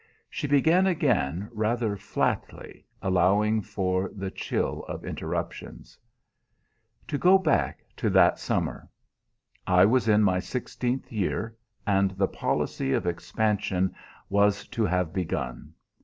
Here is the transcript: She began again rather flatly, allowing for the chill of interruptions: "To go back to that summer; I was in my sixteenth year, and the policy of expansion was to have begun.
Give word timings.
She 0.31 0.47
began 0.47 0.87
again 0.87 1.47
rather 1.51 1.95
flatly, 1.95 2.87
allowing 3.03 3.61
for 3.61 4.09
the 4.15 4.31
chill 4.31 4.81
of 4.87 5.05
interruptions: 5.05 5.95
"To 7.07 7.19
go 7.19 7.37
back 7.37 7.81
to 7.97 8.09
that 8.09 8.39
summer; 8.39 8.89
I 9.67 9.85
was 9.85 10.07
in 10.07 10.23
my 10.23 10.39
sixteenth 10.39 11.11
year, 11.11 11.55
and 11.85 12.09
the 12.17 12.27
policy 12.27 12.93
of 12.93 13.05
expansion 13.05 13.93
was 14.27 14.67
to 14.69 14.85
have 14.85 15.13
begun. 15.13 15.71